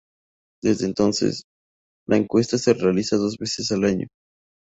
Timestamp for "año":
3.85-4.07